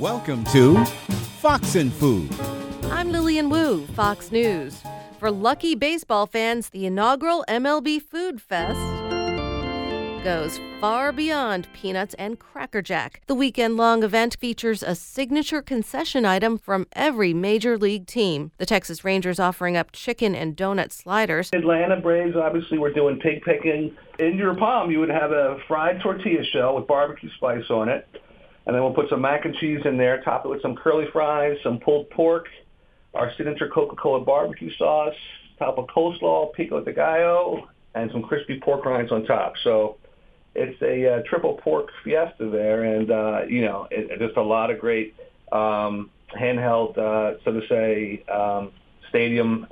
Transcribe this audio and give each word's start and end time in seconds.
Welcome 0.00 0.44
to 0.52 0.84
Fox 1.40 1.74
and 1.74 1.92
Food. 1.92 2.30
I'm 2.84 3.10
Lilian 3.10 3.50
Woo, 3.50 3.84
Fox 3.84 4.30
News. 4.30 4.80
For 5.18 5.28
lucky 5.28 5.74
baseball 5.74 6.28
fans, 6.28 6.70
the 6.70 6.86
inaugural 6.86 7.44
MLB 7.48 8.00
Food 8.00 8.40
Fest 8.40 8.78
goes 10.22 10.60
far 10.80 11.10
beyond 11.10 11.66
peanuts 11.72 12.14
and 12.14 12.38
Cracker 12.38 12.80
Jack. 12.80 13.22
The 13.26 13.34
weekend 13.34 13.76
long 13.76 14.04
event 14.04 14.36
features 14.38 14.84
a 14.84 14.94
signature 14.94 15.62
concession 15.62 16.24
item 16.24 16.58
from 16.58 16.86
every 16.92 17.34
major 17.34 17.76
league 17.76 18.06
team. 18.06 18.52
The 18.58 18.66
Texas 18.66 19.04
Rangers 19.04 19.40
offering 19.40 19.76
up 19.76 19.90
chicken 19.90 20.32
and 20.32 20.56
donut 20.56 20.92
sliders. 20.92 21.50
Atlanta 21.52 21.96
Braves, 21.96 22.36
obviously, 22.36 22.78
we're 22.78 22.92
doing 22.92 23.18
pig 23.18 23.42
picking. 23.42 23.96
In 24.20 24.36
your 24.36 24.54
palm, 24.54 24.92
you 24.92 25.00
would 25.00 25.08
have 25.08 25.32
a 25.32 25.58
fried 25.66 26.00
tortilla 26.00 26.44
shell 26.52 26.76
with 26.76 26.86
barbecue 26.86 27.30
spice 27.36 27.68
on 27.68 27.88
it. 27.88 28.06
And 28.68 28.74
then 28.74 28.82
we'll 28.82 28.92
put 28.92 29.08
some 29.08 29.22
mac 29.22 29.46
and 29.46 29.54
cheese 29.54 29.80
in 29.86 29.96
there, 29.96 30.20
top 30.20 30.44
it 30.44 30.48
with 30.50 30.60
some 30.60 30.76
curly 30.76 31.06
fries, 31.10 31.56
some 31.62 31.80
pulled 31.80 32.10
pork, 32.10 32.48
our 33.14 33.32
signature 33.38 33.66
Coca-Cola 33.66 34.22
barbecue 34.26 34.70
sauce, 34.76 35.14
top 35.58 35.78
of 35.78 35.86
coleslaw, 35.86 36.52
pico 36.52 36.84
de 36.84 36.92
gallo, 36.92 37.66
and 37.94 38.10
some 38.12 38.22
crispy 38.22 38.60
pork 38.60 38.84
rinds 38.84 39.10
on 39.10 39.24
top. 39.24 39.54
So 39.64 39.96
it's 40.54 40.80
a 40.82 41.14
uh, 41.14 41.22
triple 41.26 41.54
pork 41.54 41.88
fiesta 42.04 42.50
there, 42.50 42.84
and 42.84 43.10
uh, 43.10 43.40
you 43.48 43.62
know, 43.62 43.88
it, 43.90 44.10
it, 44.10 44.18
just 44.18 44.36
a 44.36 44.42
lot 44.42 44.70
of 44.70 44.78
great 44.78 45.14
um, 45.50 46.10
handheld, 46.38 46.98
uh, 46.98 47.38
so 47.46 47.52
to 47.52 47.66
say, 47.68 48.22
um, 48.30 48.72
stadium 49.08 49.66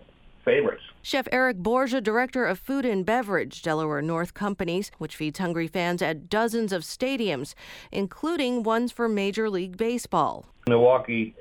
favorites. 0.46 0.82
Chef 1.02 1.28
Eric 1.30 1.58
Borgia, 1.58 2.00
director 2.00 2.46
of 2.46 2.58
food 2.58 2.86
and 2.86 3.04
beverage, 3.04 3.60
Delaware 3.60 4.00
North 4.00 4.32
Companies, 4.32 4.90
which 4.96 5.14
feeds 5.14 5.38
hungry 5.38 5.66
fans 5.66 6.00
at 6.00 6.30
dozens 6.30 6.72
of 6.72 6.82
stadiums, 6.82 7.54
including 7.92 8.62
ones 8.62 8.90
for 8.90 9.08
Major 9.08 9.50
League 9.50 9.76
Baseball. 9.76 10.46
Milwaukee, 10.66 11.34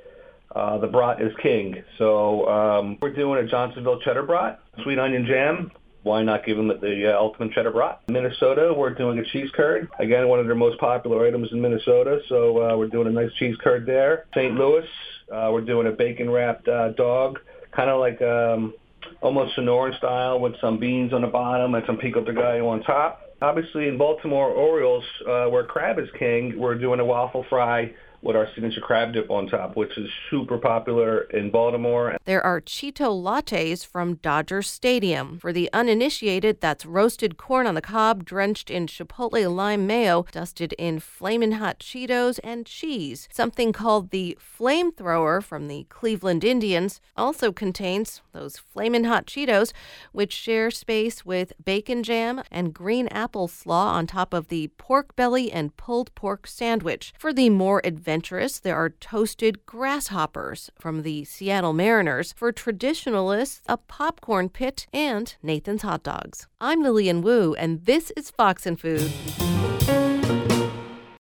uh, 0.55 0.77
the 0.77 0.87
brat 0.87 1.21
is 1.21 1.31
king. 1.41 1.83
So 1.97 2.47
um, 2.47 2.97
we're 3.01 3.13
doing 3.13 3.43
a 3.43 3.47
Johnsonville 3.47 4.01
cheddar 4.01 4.23
brat, 4.23 4.59
sweet 4.83 4.99
onion 4.99 5.25
jam. 5.25 5.71
Why 6.03 6.21
not 6.21 6.45
give 6.45 6.57
them 6.57 6.67
the 6.67 7.13
uh, 7.13 7.17
ultimate 7.17 7.51
cheddar 7.53 7.71
brat? 7.71 8.01
Minnesota, 8.07 8.71
we're 8.75 8.93
doing 8.93 9.17
a 9.17 9.25
cheese 9.25 9.49
curd. 9.55 9.89
Again, 9.99 10.27
one 10.27 10.39
of 10.39 10.45
their 10.45 10.55
most 10.55 10.79
popular 10.79 11.25
items 11.25 11.49
in 11.51 11.59
Minnesota. 11.59 12.19
So 12.29 12.61
uh, 12.61 12.77
we're 12.77 12.89
doing 12.89 13.07
a 13.07 13.11
nice 13.11 13.31
cheese 13.39 13.55
curd 13.63 13.87
there. 13.87 14.25
St. 14.35 14.53
Louis, 14.53 14.85
uh, 15.33 15.49
we're 15.51 15.61
doing 15.61 15.87
a 15.87 15.91
bacon 15.91 16.29
wrapped 16.29 16.67
uh, 16.67 16.89
dog, 16.89 17.39
kind 17.71 17.89
of 17.89 17.99
like 17.99 18.21
um, 18.21 18.75
almost 19.21 19.55
Sonoran 19.57 19.97
style 19.97 20.39
with 20.39 20.53
some 20.61 20.79
beans 20.79 21.13
on 21.13 21.21
the 21.21 21.27
bottom 21.27 21.75
and 21.75 21.83
some 21.85 21.97
pico 21.97 22.23
de 22.23 22.33
gallo 22.33 22.67
on 22.67 22.81
top. 22.83 23.21
Obviously, 23.41 23.87
in 23.87 23.97
Baltimore 23.97 24.49
Orioles, 24.49 25.03
uh, 25.27 25.45
where 25.47 25.65
crab 25.65 25.99
is 25.99 26.09
king, 26.17 26.57
we're 26.57 26.75
doing 26.75 26.99
a 26.99 27.05
waffle 27.05 27.45
fry 27.49 27.93
with 28.25 28.35
our 28.35 28.47
signature 28.55 28.81
crab 28.81 29.13
dip 29.13 29.29
on 29.29 29.47
top, 29.47 29.75
which 29.75 29.95
is 29.97 30.09
super 30.31 30.57
popular 30.57 31.21
in 31.25 31.51
Baltimore. 31.51 32.17
There 32.25 32.43
are 32.43 32.59
Cheeto 32.59 33.11
elotes 33.23 33.85
from 33.85 34.15
Dodger 34.15 34.63
Stadium. 34.63 35.37
For 35.37 35.53
the 35.53 35.69
uninitiated, 35.73 36.59
that's 36.59 36.87
roasted 36.87 37.37
corn 37.37 37.67
on 37.67 37.75
the 37.75 37.81
cob 37.81 38.25
drenched 38.25 38.71
in 38.71 38.87
chipotle 38.87 39.55
lime 39.55 39.85
mayo, 39.85 40.25
dusted 40.31 40.73
in 40.73 40.99
flamin' 40.99 41.53
hot 41.53 41.77
Cheetos 41.79 42.39
and 42.43 42.65
cheese. 42.65 43.29
Something 43.31 43.71
called 43.71 44.09
the 44.09 44.35
flamethrower 44.41 45.43
from 45.43 45.67
the 45.67 45.85
Cleveland 45.89 46.43
Indians 46.43 47.01
also 47.15 47.51
contains 47.51 48.21
those 48.33 48.57
flamin' 48.57 49.03
hot 49.03 49.27
Cheetos, 49.27 49.71
which 50.13 50.33
share 50.33 50.71
space 50.71 51.25
with 51.25 51.53
bacon 51.63 52.01
jam 52.01 52.41
and 52.49 52.73
green 52.73 53.07
apple 53.09 53.24
slaw 53.47 53.93
on 53.93 54.07
top 54.07 54.33
of 54.33 54.49
the 54.49 54.67
pork 54.77 55.15
belly 55.15 55.51
and 55.51 55.75
pulled 55.77 56.13
pork 56.15 56.47
sandwich. 56.47 57.13
For 57.17 57.33
the 57.33 57.49
more 57.49 57.81
adventurous, 57.83 58.59
there 58.59 58.75
are 58.75 58.89
toasted 58.89 59.65
grasshoppers 59.65 60.69
from 60.79 61.01
the 61.01 61.25
Seattle 61.25 61.73
Mariners. 61.73 62.33
For 62.33 62.51
traditionalists, 62.51 63.61
a 63.67 63.77
popcorn 63.77 64.49
pit 64.49 64.87
and 64.93 65.35
Nathan's 65.41 65.81
hot 65.81 66.03
dogs. 66.03 66.47
I'm 66.61 66.83
Lilian 66.83 67.21
Woo, 67.21 67.55
and 67.55 67.85
this 67.85 68.11
is 68.15 68.31
Fox 68.31 68.65
and 68.65 68.79
Food. 68.79 69.11